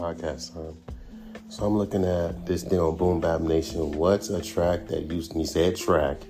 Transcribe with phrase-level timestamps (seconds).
[0.00, 0.76] podcast time.
[1.50, 3.92] So I'm looking at this thing on Boom Bap Nation.
[3.92, 6.22] What's a track that you, said track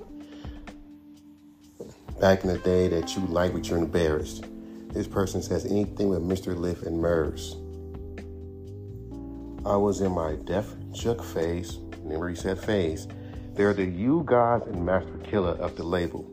[2.20, 4.44] back in the day that you like but you're embarrassed?
[4.88, 6.56] This person says anything with Mr.
[6.56, 7.54] Lif and Murs.
[9.64, 11.78] I was in my Def Jux phase.
[12.02, 13.06] Remember he said phase.
[13.54, 16.28] They're the U-God and Masta Killa of the label.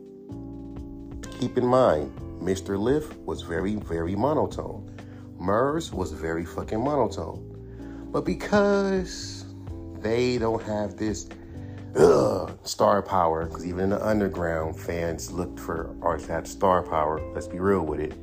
[1.38, 2.10] Keep in mind,
[2.40, 2.76] Mr.
[2.76, 4.97] Lif was very, very monotone.
[5.38, 7.44] Murs was very fucking monotone.
[8.10, 9.44] But because
[10.00, 11.28] they don't have this
[11.96, 17.20] ugh, star power, because even in the underground, fans looked for artists that star power.
[17.34, 18.14] Let's be real with it.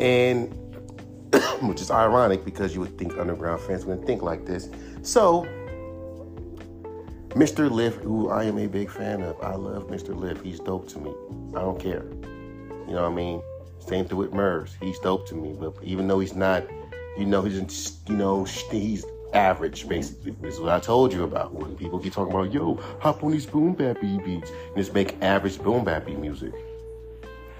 [0.00, 0.54] And
[1.60, 4.70] which is ironic because you would think underground fans wouldn't think like this.
[5.02, 5.46] So,
[7.30, 7.70] Mr.
[7.70, 10.16] Lif, who I am a big fan of, I love Mr.
[10.16, 10.42] Lif.
[10.42, 11.12] He's dope to me.
[11.54, 12.04] I don't care.
[12.86, 13.42] You know what I mean?
[13.88, 14.76] Same thing with Murs.
[14.82, 16.62] He's dope to me, but even though he's not,
[17.16, 20.32] you know, he's you know he's average basically.
[20.42, 23.30] This is what I told you about when people keep talking about yo hop on
[23.30, 26.52] these boom bappy beats and just make average boom bappy music.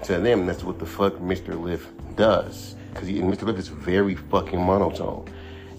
[0.03, 1.59] To them, that's what the fuck Mr.
[1.59, 3.43] Lif does because Mr.
[3.43, 5.25] Lif is very fucking monotone.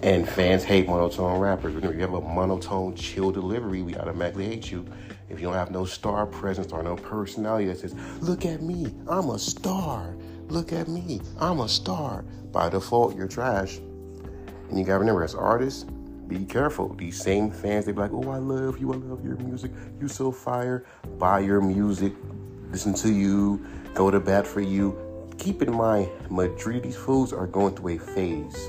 [0.03, 1.75] And fans hate monotone rappers.
[1.75, 4.87] Remember, you have a monotone, chill delivery, we automatically hate you.
[5.29, 8.95] If you don't have no star presence or no personality that says, look at me,
[9.09, 10.17] I'm a star.
[10.51, 12.25] Look at me, I'm a star.
[12.51, 13.79] By default, you're trash.
[14.69, 15.85] And you gotta remember, as artists,
[16.27, 16.93] be careful.
[16.95, 19.71] These same fans, they be like, oh, I love you, I love your music,
[20.01, 20.85] you so fire.
[21.19, 22.13] Buy your music,
[22.73, 24.99] listen to you, go to bat for you.
[25.39, 26.11] Keep in mind,
[26.83, 28.69] these fools are going through a phase.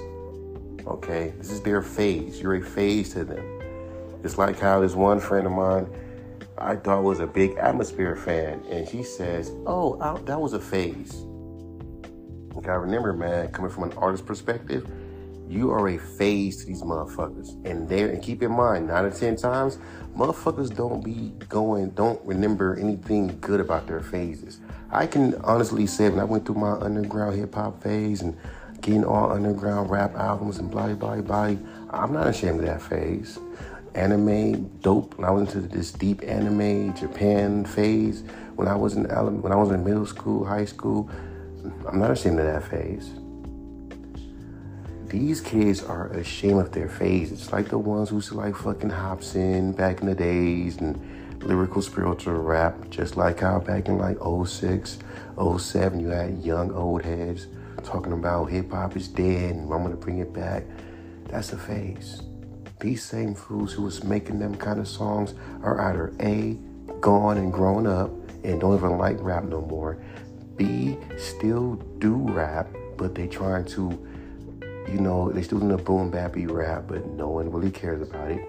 [0.86, 2.40] Okay, this is their phase.
[2.40, 4.20] You're a phase to them.
[4.24, 5.88] It's like how this one friend of mine
[6.60, 10.60] I thought was a big atmosphere fan, and she says, "Oh, I, that was a
[10.60, 11.26] phase."
[12.62, 14.88] Gotta remember, man, coming from an artist perspective,
[15.50, 18.10] you are a phase to these motherfuckers, and there.
[18.10, 19.80] And keep in mind, nine out of ten times,
[20.16, 24.60] motherfuckers don't be going, don't remember anything good about their phases.
[24.92, 28.38] I can honestly say, when I went through my underground hip hop phase and
[28.80, 31.56] getting all underground rap albums and blah blah blah,
[31.90, 33.40] I'm not ashamed of that phase
[33.96, 38.24] anime dope when I was into this deep anime Japan phase
[38.56, 39.04] when I was in
[39.42, 41.10] when I was in middle school, high school.
[41.88, 43.12] I'm not ashamed of that phase.
[45.08, 47.32] These kids are ashamed of their phase.
[47.32, 51.00] It's like the ones who used like fucking Hopsin back in the days and
[51.44, 55.00] lyrical spiritual rap, just like how back in like 06,
[55.58, 57.48] 07, you had young old heads
[57.84, 60.64] talking about hip hop is dead and I'm gonna bring it back.
[61.28, 62.22] That's a phase
[62.82, 66.58] these same fools who was making them kind of songs are either A,
[67.00, 68.10] gone and grown up
[68.44, 70.04] and don't even like rap no more,
[70.62, 73.90] B, still do rap, but they trying to,
[74.88, 78.30] you know, they still doing the boom bappy rap, but no one really cares about
[78.30, 78.48] it.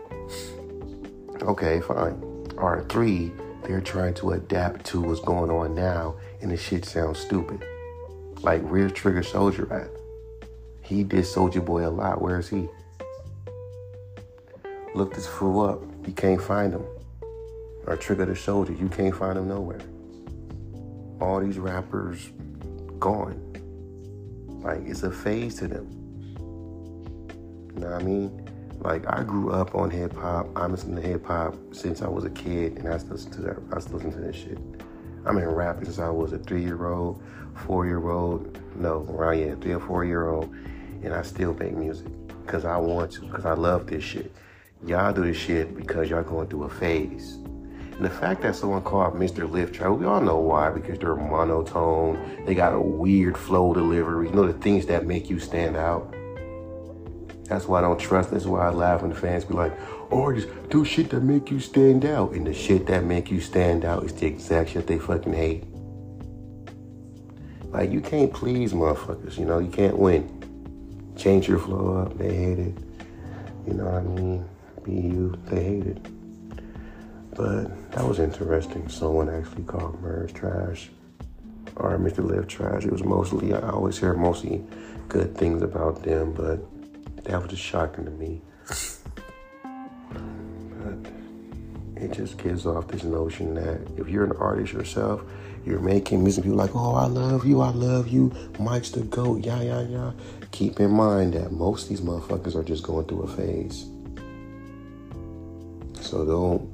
[1.40, 2.22] Okay, fine.
[2.58, 3.32] Or three,
[3.64, 7.64] they're trying to adapt to what's going on now, and the shit sounds stupid.
[8.42, 9.88] Like Real Trigger Soldier rap.
[10.82, 12.20] He did Soldier Boy a lot.
[12.20, 12.68] Where is he?
[14.94, 15.82] Look this fool up.
[16.06, 16.84] You can't find him.
[17.86, 18.74] Or trigger the Soldier.
[18.74, 19.80] You can't find him nowhere.
[21.22, 22.32] All these rappers
[22.98, 23.38] gone.
[24.64, 25.86] Like it's a phase to them.
[27.74, 28.50] You know what I mean?
[28.80, 30.48] Like I grew up on hip hop.
[30.56, 33.40] I'm listening to hip hop since I was a kid, and I still listen to
[33.42, 33.56] that.
[33.72, 34.58] I still listen to this shit.
[35.24, 37.22] I'm in rap since I was a three year old,
[37.54, 38.58] four year old.
[38.74, 40.52] No, around yeah, three or four year old,
[41.04, 42.08] and I still make music
[42.44, 44.34] because I want to, because I love this shit.
[44.84, 47.38] Y'all do this shit because y'all going through a phase.
[48.02, 49.48] And the fact that someone called Mr.
[49.48, 54.26] Lif Travel, we all know why, because they're monotone, they got a weird flow delivery,
[54.26, 56.12] you know, the things that make you stand out.
[57.44, 58.32] That's why I don't trust.
[58.32, 59.72] That's why I laugh when the fans be like,
[60.10, 62.32] oh, artists do shit that make you stand out.
[62.32, 65.62] And the shit that make you stand out is the exact shit they fucking hate.
[67.66, 71.12] Like, you can't please motherfuckers, you know, you can't win.
[71.16, 72.74] Change your flow up, they hate it.
[73.64, 74.48] You know what I mean?
[74.82, 76.21] be you, they hated.
[77.34, 78.88] But that was interesting.
[78.88, 80.90] Someone actually called Murs trash
[81.76, 82.24] or Mr.
[82.24, 82.84] Lif trash.
[82.84, 84.62] It was mostly, I always hear mostly
[85.08, 86.60] good things about them, but
[87.24, 88.42] that was just shocking to me.
[90.82, 91.12] But
[91.96, 95.22] it just gives off this notion that if you're an artist yourself,
[95.64, 99.44] you're making music, people like, oh, I love you, I love you, Mike's the GOAT,
[99.44, 100.12] yeah, yeah, yeah.
[100.50, 103.86] Keep in mind that most of these motherfuckers are just going through a phase.
[106.00, 106.71] So don't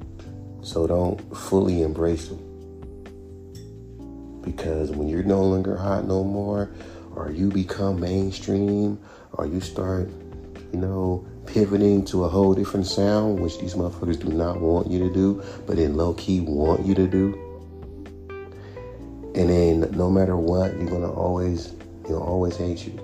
[0.69, 2.45] so don't fully embrace them.
[4.43, 6.71] Because when you're no longer hot no more,
[7.15, 9.01] or you become mainstream,
[9.33, 10.09] or you start
[10.73, 14.99] you know, pivoting to a whole different sound, which these motherfuckers do not want you
[14.99, 17.33] to do, but then low key want you to do.
[19.35, 21.73] And then no matter what, you're gonna always,
[22.09, 23.01] you'll always hate you.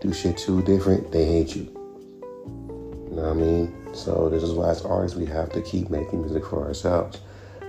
[0.00, 1.64] Do shit too different, they hate you.
[1.64, 3.83] You know what I mean?
[3.94, 7.20] So this is why as artists we have to keep making music for ourselves.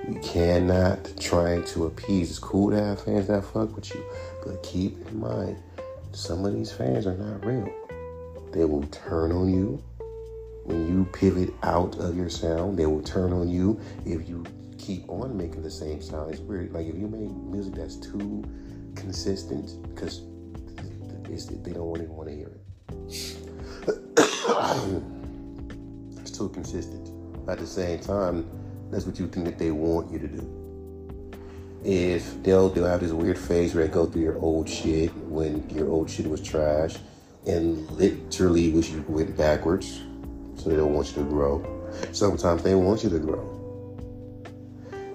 [0.08, 2.30] We cannot try to appease.
[2.30, 4.04] It's cool to have fans that fuck with you,
[4.44, 5.58] but keep in mind,
[6.12, 7.70] some of these fans are not real.
[8.52, 9.84] They will turn on you
[10.66, 12.78] when you pivot out of your sound.
[12.78, 14.44] They will turn on you if you
[14.78, 16.32] keep on making the same sound.
[16.32, 16.72] It's weird.
[16.74, 18.44] Like if you make music that's too
[18.96, 20.22] consistent, because
[21.24, 22.52] they don't even want to hear
[23.08, 25.04] it.
[26.36, 27.10] it's too consistent.
[27.48, 28.46] At the same time,
[28.92, 31.32] that's what you think that they want you to do.
[31.84, 35.70] If they'll they'll have this weird phase where they go through your old shit when
[35.70, 36.98] your old shit was trash
[37.48, 40.02] and literally wish you went backwards.
[40.56, 41.64] So they don't want you to grow.
[42.12, 43.52] Sometimes they want you to grow.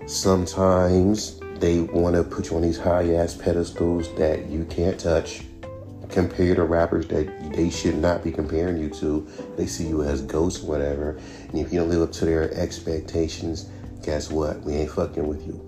[0.07, 5.43] Sometimes they want to put you on these high ass pedestals that you can't touch.
[6.11, 9.27] Compare to rappers that they should not be comparing you to.
[9.57, 11.19] They see you as ghosts, whatever.
[11.49, 13.71] And if you don't live up to their expectations,
[14.03, 14.61] guess what?
[14.63, 15.67] We ain't fucking with you.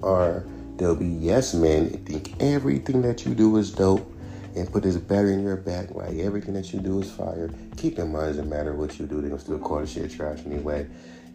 [0.00, 0.46] Or
[0.76, 4.10] there'll be yes men think everything that you do is dope
[4.56, 7.50] and put this battery in your back like everything that you do is fire.
[7.76, 10.10] Keep in mind, it doesn't matter what you do, they're gonna still call the shit
[10.10, 10.86] trash anyway.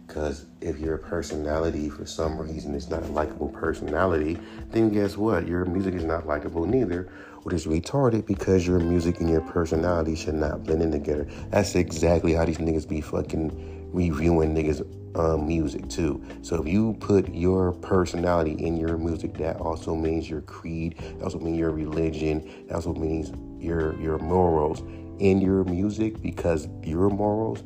[0.06, 4.38] Because if your personality, for some reason, is not a likable personality,
[4.70, 5.46] then guess what?
[5.46, 10.14] Your music is not likable neither, which is retarded because your music and your personality
[10.14, 11.26] should not blend in together.
[11.50, 14.86] That's exactly how these niggas be fucking reviewing niggas
[15.18, 16.22] um, music too.
[16.42, 20.96] So if you put your personality in your music, that also means your creed.
[21.18, 22.66] That also means your religion.
[22.68, 23.32] That also means
[23.62, 24.80] your your morals
[25.18, 27.62] in your music because your morals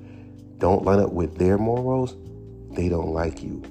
[0.58, 2.16] don't line up with their morals.
[2.70, 3.62] They don't like you.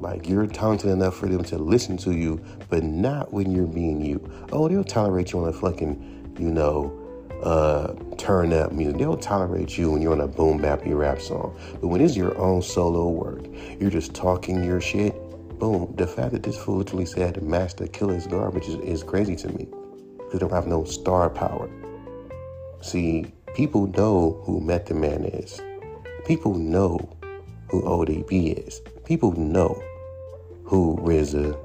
[0.00, 4.00] Like you're talented enough for them to listen to you, but not when you're being
[4.04, 4.20] you.
[4.52, 6.92] Oh, they'll tolerate you on a fucking, you know,
[7.42, 8.98] uh, turn up music.
[8.98, 11.58] They'll tolerate you when you're on a boom bappy rap song.
[11.80, 13.44] But when it's your own solo work,
[13.80, 15.14] you're just talking your shit.
[15.58, 15.94] Boom.
[15.96, 19.66] The fact that this fool literally said Masta Killa's garbage is, is crazy to me.
[20.16, 21.70] Because they don't have no star power.
[22.82, 25.60] See, people know who Method Man is.
[26.26, 26.98] People know
[27.68, 28.80] who ODB is.
[29.06, 29.80] People know
[30.64, 31.56] who RZA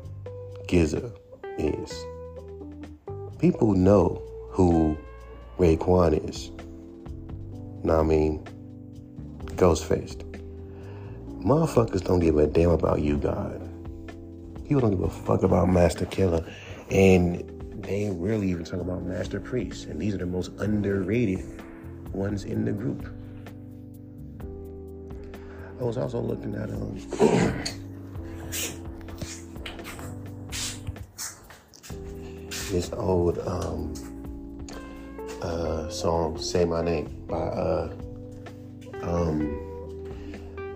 [0.68, 1.12] GZA
[1.58, 2.06] is.
[3.40, 4.22] People know
[4.52, 4.96] who
[5.58, 6.52] Raekwon is.
[7.82, 8.44] What I mean?
[9.56, 10.22] Ghostfaced.
[11.44, 13.60] Motherfuckers don't give a damn about U-God.
[14.68, 16.46] People don't give a fuck about Masta Killa,
[16.92, 17.44] And
[17.82, 19.88] they ain't really even talk about Master Priest.
[19.88, 21.44] And these are the most underrated
[22.14, 23.12] ones in the group.
[25.82, 26.94] I was also looking at um
[32.70, 33.92] this old um
[35.42, 37.92] uh, song "Say My Name" by uh,
[39.02, 39.58] um,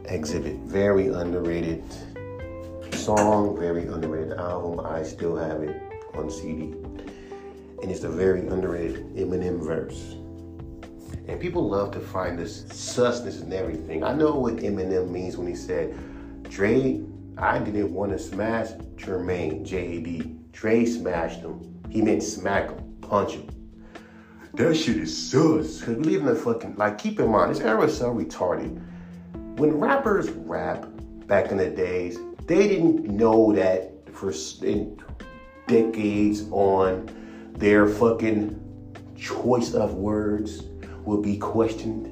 [0.06, 0.66] Xzibit.
[0.66, 1.84] Very underrated
[2.92, 4.84] song, very underrated album.
[4.88, 5.80] I still have it
[6.16, 6.74] on CD,
[7.84, 10.16] and it's a very underrated Eminem verse.
[11.28, 14.04] And people love to find this susness and everything.
[14.04, 15.96] I know what Eminem means when he said,
[16.44, 17.02] "Dre,
[17.38, 20.36] I didn't want to smash Jermaine, J.A.D.
[20.52, 21.82] Dre smashed him.
[21.90, 23.48] He meant smack him, punch him."
[24.54, 25.82] That shit is sus.
[25.82, 28.82] Cause we live in fucking like keep in mind this era is so retarded.
[29.58, 30.86] When rappers rap
[31.28, 34.98] back in the days, they didn't know that for in
[35.68, 37.10] decades on
[37.58, 38.62] their fucking
[39.18, 40.64] choice of words
[41.06, 42.12] will be questioned.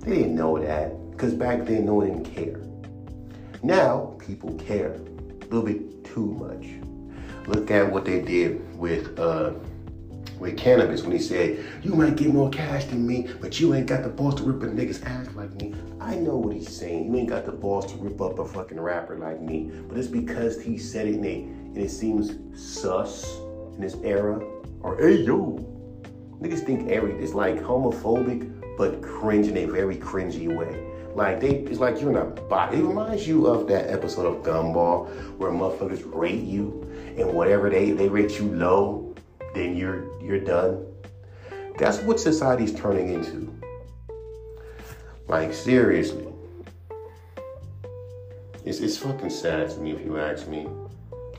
[0.00, 2.60] They didn't know that because back then no one didn't care.
[3.62, 6.66] Now people care a little bit too much.
[7.46, 9.52] Look at what they did with uh,
[10.38, 13.86] with Canibus when he said, You might get more cash than me, but you ain't
[13.86, 15.74] got the balls to rip a nigga's ass like me.
[16.00, 17.06] I know what he's saying.
[17.06, 19.70] You ain't got the balls to rip up a fucking rapper like me.
[19.88, 23.38] But it's because he said it and, it, and it seems sus
[23.74, 24.38] in this era.
[24.80, 25.73] Or, hey, yo.
[26.44, 30.78] Niggas think every, it's like homophobic, but cringe in a very cringy way.
[31.14, 32.70] Like they, it's like you're in a.
[32.70, 35.08] It reminds you of that episode of Gumball
[35.38, 36.82] where motherfuckers rate you,
[37.16, 39.14] and whatever they they rate you low,
[39.54, 40.84] then you're you're done.
[41.78, 43.50] That's what society's turning into.
[45.28, 46.28] Like seriously.
[48.66, 50.68] It's it's fucking sad to me if you ask me.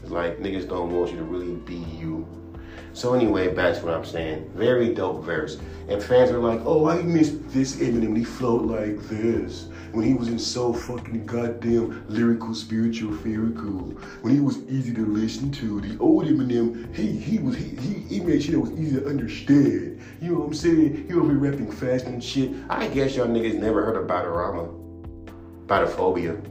[0.02, 2.26] It's like niggas don't want you to really be you.
[2.96, 4.50] So anyway, back to what I'm saying.
[4.56, 5.58] Very dope verse.
[5.90, 8.16] And fans are like, oh, I miss this Eminem.
[8.16, 9.68] He flowed like this.
[9.92, 13.92] When he was in so fucking goddamn lyrical, spiritual, cool.
[14.22, 15.82] When he was easy to listen to.
[15.82, 19.08] The old Eminem, he he was he he, he made sure it was easy to
[19.08, 20.02] understand.
[20.22, 21.06] You know what I'm saying?
[21.10, 22.52] He over rapping fast and shit.
[22.70, 24.74] I guess y'all niggas never heard of Batarama.
[25.68, 26.42] Batophobia.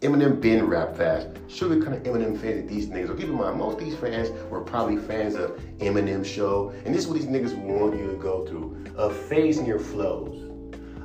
[0.00, 1.26] Eminem been rap fast.
[1.48, 3.08] Sugar kind of Eminem fans these niggas.
[3.08, 6.72] So keep in mind, most of these fans were probably fans of Eminem show.
[6.84, 8.84] And this is what these niggas want you to go through.
[8.96, 10.44] A phase in your flows.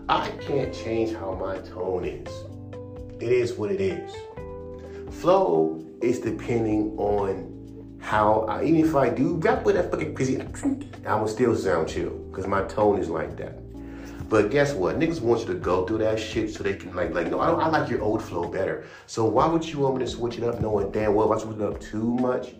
[0.09, 2.27] I can't change how my tone is.
[3.19, 4.13] It is what it is.
[5.21, 10.39] Flow is depending on how I, even if I do rap with that fucking crazy
[10.39, 12.11] accent, I will still sound chill.
[12.29, 13.62] Because my tone is like that.
[14.29, 14.99] But guess what?
[14.99, 17.51] Niggas want you to go through that shit so they can like like no, I,
[17.51, 18.85] I like your old flow better.
[19.05, 21.43] So why would you want me to switch it up knowing damn well if I
[21.43, 22.53] switch it up too much?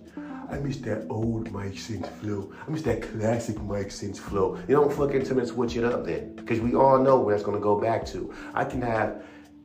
[0.49, 2.53] I miss that old Mike Sense flow.
[2.67, 4.57] I miss that classic Mike Sense flow.
[4.67, 6.35] You don't fucking tell me to switch it up then.
[6.35, 8.33] Because we all know where that's gonna go back to.
[8.53, 9.23] I can have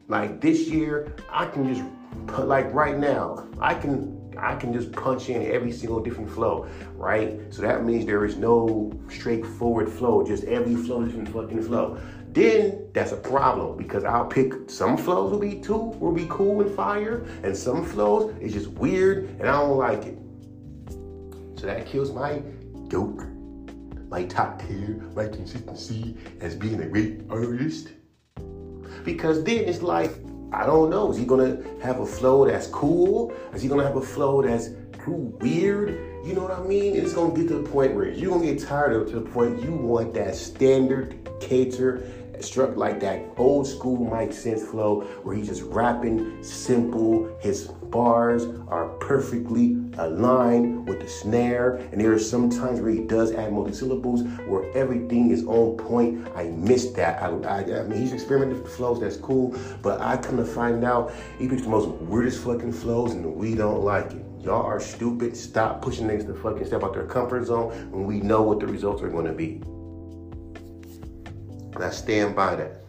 [0.09, 1.85] like this year, I can just
[2.26, 6.68] put like right now, I can I can just punch in every single different flow,
[6.95, 7.40] right?
[7.50, 11.99] So that means there is no straightforward flow, just every flow different fucking flow.
[12.33, 16.61] Then that's a problem because I'll pick some flows will be too will be cool
[16.61, 20.18] and fire, and some flows is just weird and I don't like it.
[21.59, 22.42] So that kills my
[22.88, 23.23] dope,
[24.09, 27.88] my top tier, my consistency as being a great artist.
[29.04, 30.12] Because then it's like
[30.52, 31.11] I don't know.
[31.11, 33.33] Is he gonna have a flow that's cool?
[33.52, 34.71] Is he gonna have a flow that's
[35.05, 35.90] too weird?
[36.25, 36.97] You know what I mean?
[36.97, 39.31] it's gonna get to the point where you're gonna get tired of it to the
[39.31, 42.02] point you want that standard cater
[42.40, 47.28] struck like that old school Mike Sense flow where he's just rapping simple.
[47.40, 51.76] His bars are perfectly aligned with the snare.
[51.92, 56.28] And there are some times where he does add multi-syllables where everything is on point.
[56.37, 57.23] I miss that.
[57.23, 59.59] I, I, I mean, he's experimenting with flows, that's cool.
[59.83, 63.54] But I come to find out he picks the most weirdest fucking flows and we
[63.54, 64.25] don't like it.
[64.40, 65.37] Y'all are stupid.
[65.37, 68.66] Stop pushing niggas to fucking step out their comfort zone when we know what the
[68.66, 69.61] results are going to be.
[71.75, 72.88] And I stand by that.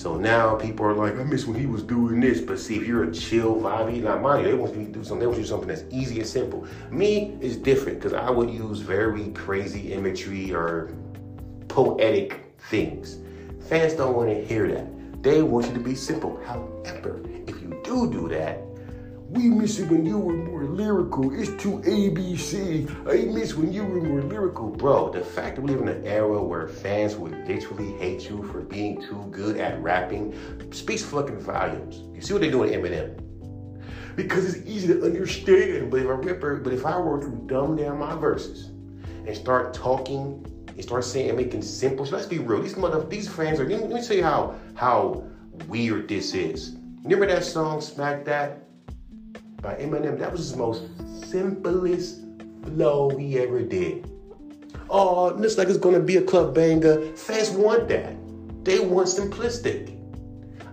[0.00, 2.40] So now people are like, I miss when he was doing this.
[2.40, 5.04] But see, if you're a chill, vibey, not mind you, they want you to do
[5.04, 5.18] something.
[5.18, 6.66] They want you to do something that's easy and simple.
[6.90, 10.94] Me is different because I would use very crazy imagery or
[11.68, 13.18] poetic things.
[13.68, 15.22] Fans don't want to hear that.
[15.22, 16.40] They want you to be simple.
[16.46, 18.58] However, if you do do that,
[19.30, 21.32] we miss it when you were more lyrical.
[21.32, 22.90] It's too ABC.
[23.08, 24.70] I miss when you were more lyrical.
[24.70, 28.42] Bro, the fact that we live in an era where fans would literally hate you
[28.42, 30.34] for being too good at rapping
[30.72, 32.02] speaks fucking volumes.
[32.12, 33.20] You see what they do with Eminem?
[34.16, 35.92] Because it's easy to understand.
[35.92, 38.66] But if I ripper, but if I were to dumb down my verses
[39.26, 42.60] and start talking and start saying and making simple, so let's be real.
[42.60, 45.24] These mother these fans are let me tell you how how
[45.68, 46.74] weird this is.
[47.04, 48.69] Remember that song Smack That?
[49.62, 50.18] By Eminem.
[50.18, 50.82] That was his most
[51.28, 52.20] simplest
[52.64, 54.10] flow he ever did.
[54.88, 57.14] Oh, looks like it's gonna be a club banger.
[57.16, 58.16] Fans want that.
[58.64, 59.96] They want simplistic.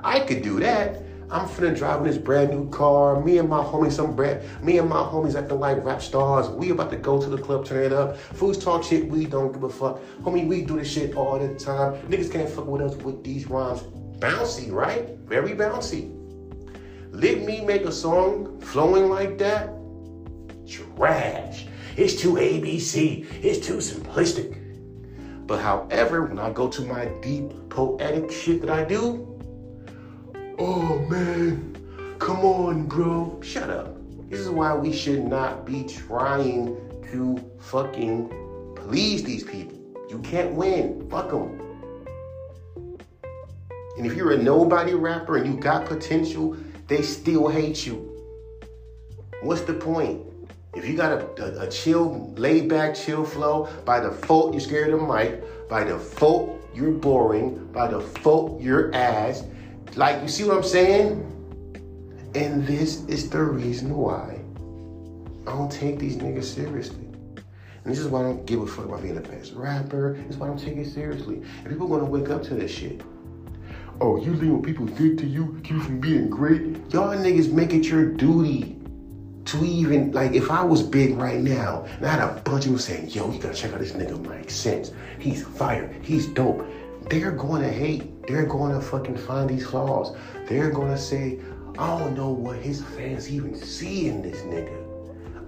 [0.04, 1.04] I could do that.
[1.30, 3.22] I'm finna drive in this brand new car.
[3.22, 6.48] Me and my homies, some brand, me and my homies acting like rap stars.
[6.48, 8.18] We about to go to the club, turn it up.
[8.18, 10.00] Fools talk shit, we don't give a fuck.
[10.22, 12.02] Homie, we do this shit all the time.
[12.08, 13.82] Niggas can't fuck with us with these rhymes.
[14.20, 15.18] Bouncy, right?
[15.26, 16.17] Very bouncy.
[17.18, 19.74] Let me make a song flowing like that?
[20.68, 21.66] Trash.
[21.96, 23.26] It's too ABC.
[23.44, 24.56] It's too simplistic.
[25.48, 29.36] But however, when I go to my deep poetic shit that I do,
[30.60, 31.76] oh man,
[32.20, 33.42] come on, bro.
[33.42, 33.98] Shut up.
[34.30, 36.78] This is why we should not be trying
[37.14, 38.30] to fucking
[38.76, 39.76] please these people.
[40.08, 41.10] You can't win.
[41.10, 41.60] Fuck them.
[43.98, 46.56] And if you're a nobody rapper and you got potential,
[46.88, 48.14] they still hate you.
[49.42, 50.26] What's the point?
[50.74, 54.94] If you got a, a, a chill, laid back, chill flow, by default you're scared
[54.94, 55.44] of mic.
[55.70, 57.66] By default you're boring.
[57.74, 59.44] By default you're ass.
[59.96, 61.34] Like you see what I'm saying?
[62.36, 64.40] And this is the reason why
[65.48, 67.06] I don't take these niggas seriously.
[67.06, 70.14] And this is why I don't give a fuck about being the best rapper.
[70.14, 71.42] This is why I don't take it seriously.
[71.64, 73.02] And people are gonna wake up to this shit.
[74.00, 76.62] Oh, you leave what people did to you, keep you from being great.
[76.94, 78.76] Y'all niggas make it your duty
[79.46, 82.72] to even like if I was big right now and I had a bunch of
[82.72, 84.92] people saying, yo, you gotta check out this nigga Mike Sense.
[85.18, 86.64] He's fire, he's dope.
[87.10, 88.28] They're gonna hate.
[88.28, 90.16] They're gonna fucking find these flaws.
[90.46, 91.40] They're gonna say,
[91.80, 94.84] I don't know what his fans even see in this nigga.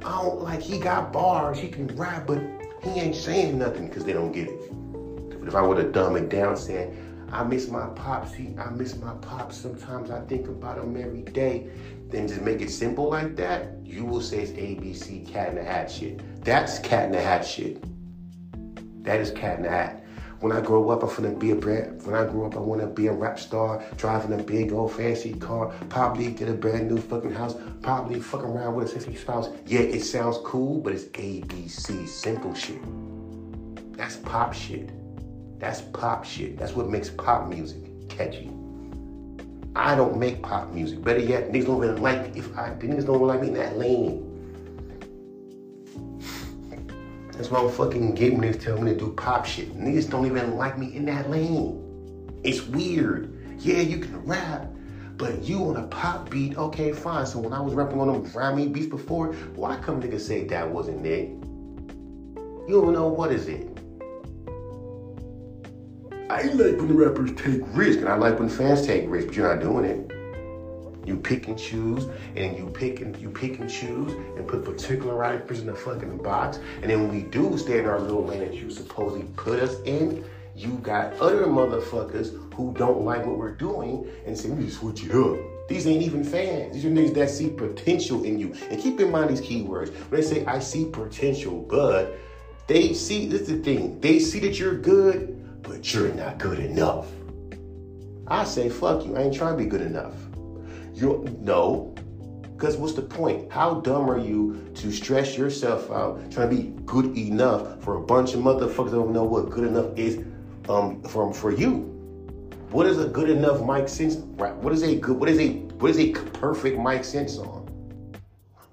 [0.04, 2.42] I don't like he got bars, he can rap, but
[2.82, 5.40] he ain't saying nothing because they don't get it.
[5.40, 8.70] But If I would have dumb it down saying, I miss my pops, he, I
[8.72, 9.58] miss my pops.
[9.58, 11.70] Sometimes I think about him every day.
[12.10, 15.64] Then just make it simple like that, you will say it's ABC cat in the
[15.64, 16.22] hat shit.
[16.44, 17.84] That's cat in the hat shit.
[19.04, 20.04] That is cat in the hat.
[20.40, 22.02] When I grow up, I'm gonna be a brand.
[22.04, 25.34] When I grow up, I wanna be a rap star, driving a big old fancy
[25.34, 29.50] car, probably get a brand new fucking house, probably fucking around with a sexy spouse.
[29.66, 32.82] Yeah, it sounds cool, but it's ABC, simple shit.
[33.98, 34.90] That's pop shit.
[35.60, 36.58] That's pop shit.
[36.58, 38.50] That's what makes pop music catchy.
[39.76, 41.04] I don't make pop music.
[41.04, 44.26] Better yet, niggas don't even like if I niggas don't like me in that lane.
[47.34, 49.78] That's why I'm fucking getting niggas tell me to do pop shit.
[49.78, 51.86] Niggas don't even like me in that lane.
[52.44, 53.34] It's weird.
[53.60, 54.68] Yeah, you can rap,
[55.16, 57.26] but you on a pop beat, okay, fine.
[57.26, 60.70] So when I was rapping on them grimy beats before, why come niggas say that
[60.70, 61.30] wasn't it?
[62.68, 63.69] You don't know what is it.
[66.30, 69.56] I like when rappers take risks, and I like when fans take risks, but you're
[69.56, 71.08] not doing it.
[71.08, 72.06] You pick and choose,
[72.36, 76.18] and you pick and you pick and choose, and put particular rappers in the fucking
[76.18, 76.60] box.
[76.84, 79.78] And then when we do stay in our little lane that you supposedly put us
[79.86, 80.24] in,
[80.56, 85.04] you got other motherfuckers who don't like what we're doing and say, we to switch
[85.04, 85.40] it up.
[85.68, 86.76] These ain't even fans.
[86.76, 88.54] These are niggas that see potential in you.
[88.70, 89.92] And keep in mind these keywords.
[90.12, 92.16] When they say, I see potential, but
[92.68, 96.60] they see, this is the thing, they see that you're good, but you're not good
[96.60, 97.08] enough.
[98.28, 99.16] I say, fuck you.
[99.16, 100.16] I ain't trying to be good enough.
[100.96, 101.94] You no,
[102.58, 103.52] because what's the point?
[103.52, 108.02] How dumb are you to stress yourself out trying to be good enough for a
[108.02, 110.26] bunch of motherfuckers that don't know what good enough is
[110.68, 111.86] um from for you?
[112.72, 114.16] What is a good enough mic sense?
[114.16, 115.18] What is a good?
[115.20, 115.50] What is a
[115.80, 117.68] what is a perfect mic sense song?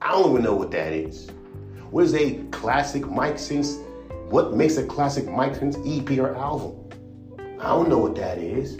[0.01, 1.31] I don't even know what that is.
[1.91, 3.77] What is a classic mic sense?
[4.29, 6.86] What makes a classic mic sense EP or album?
[7.61, 8.79] I don't know what that is.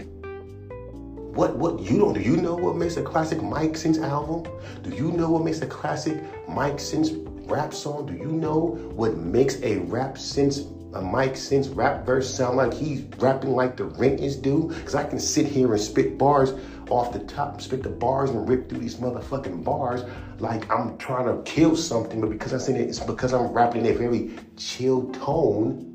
[1.37, 4.51] What what you don't do you know what makes a classic Mike Sense album?
[4.83, 7.11] Do you know what makes a classic Mike Sense
[7.47, 8.05] rap song?
[8.05, 12.73] Do you know what makes a rap sense a Mike Sense rap verse sound like
[12.73, 14.69] he's rapping like the rent is due?
[14.69, 16.53] Because I can sit here and spit bars
[16.89, 20.03] off the top, spit the bars and rip through these motherfucking bars
[20.39, 23.85] like I'm trying to kill something, but because I said it, it's because I'm rapping
[23.85, 25.86] in a very chill tone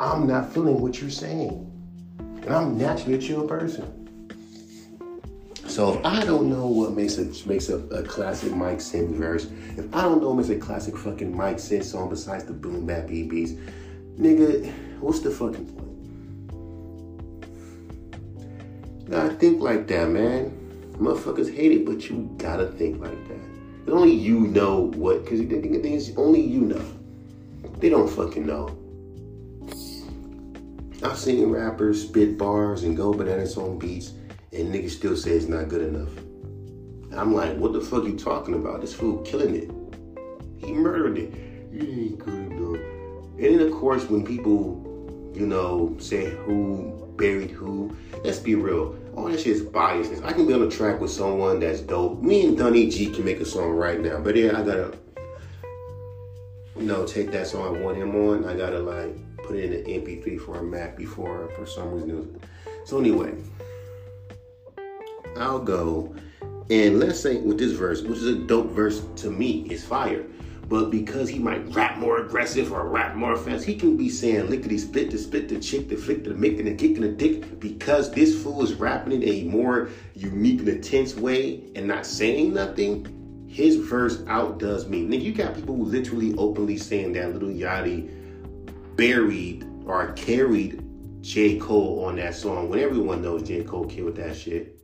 [0.00, 1.66] I'm not feeling what you're saying.
[2.18, 3.98] And I'm naturally a chill person.
[5.66, 9.46] So if I don't know what makes a makes a, a classic Mike Sense verse,
[9.76, 12.86] if I don't know what makes a classic fucking Mike Sense song besides the boom
[12.86, 13.60] bap EBs,
[14.18, 15.86] nigga, what's the fucking point?
[19.04, 20.56] You gotta think like that, man.
[20.94, 23.92] Motherfuckers hate it, but you gotta think like that.
[23.92, 26.84] Only you know what, because the thing is, only you know.
[27.80, 28.79] They don't fucking know.
[31.02, 34.12] I've seen rappers spit bars and go bananas on beats,
[34.52, 36.10] and niggas still say it's not good enough.
[37.16, 38.82] I'm like, what the fuck you talking about?
[38.82, 39.70] This fool killing it.
[40.58, 41.32] He murdered it.
[41.72, 42.82] He ain't good enough.
[43.38, 48.94] And then of course, when people, you know, say who buried who, let's be real.
[49.16, 50.22] All that shit is biasness.
[50.22, 52.22] I can be on a track with someone that's dope.
[52.22, 54.98] Me and Dunny G can make a song right now, but yeah, I gotta,
[56.76, 58.44] you know, take that song I want him on.
[58.44, 59.16] I gotta like
[59.50, 62.40] put it in an MP3 format before for some reason.
[62.84, 63.34] So anyway,
[65.36, 66.14] I'll go
[66.70, 70.24] and let's say with this verse, which is a dope verse to me, is fire.
[70.68, 74.48] But because he might rap more aggressive or rap more fast, he can be saying
[74.48, 77.02] lickety split to split the chick, the flick to the mick, and the kick and
[77.02, 77.58] the dick.
[77.58, 82.54] Because this fool is rapping in a more unique and intense way and not saying
[82.54, 85.02] nothing, his verse outdoes me.
[85.02, 88.19] Now you got people who literally openly saying that Lil Yachty
[89.00, 90.84] buried or carried
[91.22, 91.58] J.
[91.58, 93.64] Cole on that song when everyone knows J.
[93.64, 94.78] Cole killed that shit.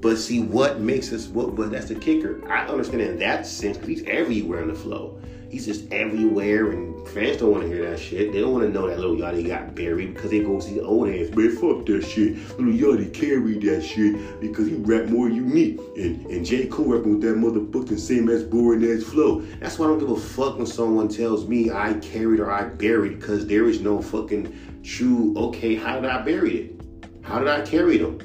[0.00, 1.54] But see, what makes us what?
[1.54, 2.42] But that's the kicker.
[2.50, 5.22] I understand in that sense because he's everywhere in the flow.
[5.50, 8.32] He's just everywhere, and fans don't want to hear that shit.
[8.32, 10.84] They don't want to know that Lil Yachty got buried because they go see the
[10.84, 11.30] old ass.
[11.30, 12.36] Man, fuck that shit.
[12.56, 15.80] Lil Yachty carried that shit because he rap more unique.
[15.96, 16.68] And, and J.
[16.68, 19.40] Cole rapping with that motherfucking same ass boring ass flow.
[19.58, 22.64] That's why I don't give a fuck when someone tells me I carried or I
[22.68, 26.80] buried because there is no fucking true, okay, how did I bury it?
[27.22, 28.20] How did I carry them?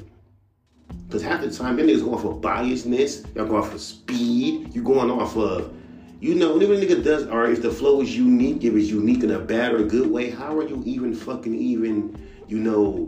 [1.08, 5.10] Because half the time, them niggas going for biasness, y'all going for speed, you going
[5.10, 5.75] off of
[6.20, 9.22] you know, even a nigga does, or if the flow is unique, if it's unique
[9.22, 12.16] in a bad or good way, how are you even fucking even,
[12.48, 13.06] you know,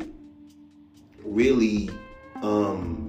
[1.25, 1.91] really,
[2.43, 3.05] um,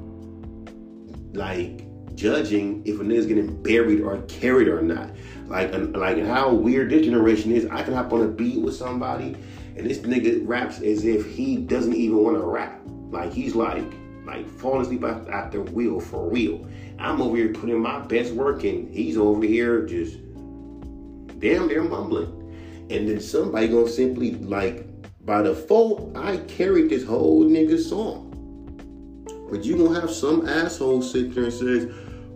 [1.33, 1.85] like
[2.15, 5.09] judging if a nigga's getting buried or carried or not.
[5.47, 7.65] Like, like how weird this generation is.
[7.67, 9.35] I can hop on a beat with somebody,
[9.75, 12.81] and this nigga raps as if he doesn't even want to rap.
[12.85, 13.85] Like he's like,
[14.29, 16.67] like falling asleep at the wheel for real.
[16.99, 18.91] I'm over here putting my best work in.
[18.91, 20.17] He's over here just
[21.39, 22.35] damn near mumbling.
[22.89, 24.85] And then somebody gonna simply like
[25.25, 28.25] by default, I carried this whole nigga song.
[29.49, 31.91] But you gonna have some asshole sit there and says,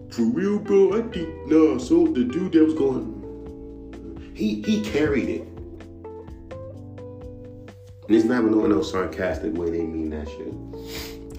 [0.10, 3.24] for real, bro, I think nah, so the dude that was going
[4.34, 5.48] he he carried it.
[8.08, 10.54] And it's never no no sarcastic way they mean that shit.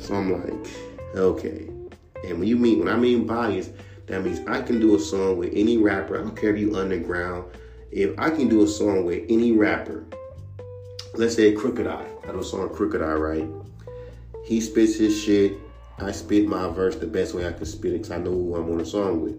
[0.04, 0.68] So I'm like,
[1.14, 1.66] okay.
[2.24, 3.70] And when you mean when I mean bias,
[4.06, 6.18] that means I can do a song with any rapper.
[6.18, 7.50] I don't care if you underground.
[7.90, 10.04] If I can do a song with any rapper,
[11.14, 12.06] let's say Crooked I.
[12.28, 13.48] I do a song Crooked I, right?
[14.44, 15.54] He spits his shit.
[15.98, 18.56] I spit my verse the best way I can spit it because I know who
[18.56, 19.36] I'm on a song with.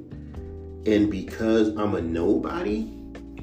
[0.87, 2.85] And because I'm a nobody,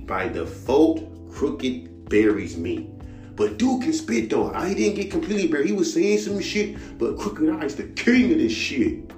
[0.07, 2.92] by default, Crooked buries me.
[3.37, 4.53] But dude can spit though.
[4.53, 5.67] I didn't get completely buried.
[5.67, 9.11] He was saying some shit, but Crooked I's the king of this shit.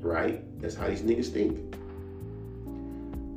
[0.00, 0.42] Right?
[0.60, 1.76] That's how these niggas think.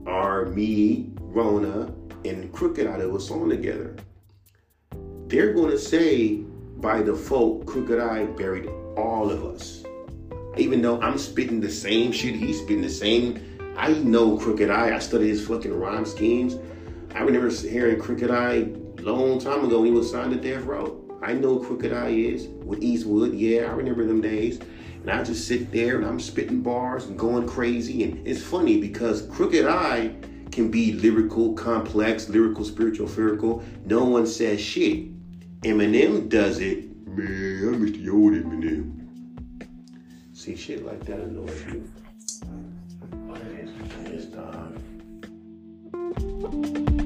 [0.06, 1.94] Are me, Rona,
[2.26, 3.96] and Crooked I do a song together.
[5.28, 6.44] They're gonna say
[6.78, 8.68] by default, Crooked I buried
[8.98, 9.84] all of us.
[10.58, 13.42] Even though I'm spitting the same shit, he's spitting the same.
[13.78, 14.96] I know Crooked Eye.
[14.96, 16.58] I studied his fucking rhyme schemes.
[17.16, 18.70] I remember hearing Crooked I
[19.02, 21.00] long time ago when he was signed to Death Row.
[21.22, 23.34] I know Crooked I is with Eastwood.
[23.34, 24.60] Yeah, I remember them days.
[25.02, 28.04] And I just sit there and I'm spitting bars and going crazy.
[28.04, 30.16] And it's funny because Crooked I
[30.52, 33.64] can be lyrical, complex, lyrical, spiritual, lyrical.
[33.86, 35.10] No one says shit.
[35.62, 36.90] Eminem does it.
[37.08, 39.08] Man, I miss the old Eminem.
[40.34, 41.90] See, shit like that annoys you.
[43.28, 43.70] What is
[44.10, 44.80] this, dog?
[46.44, 47.03] Uh,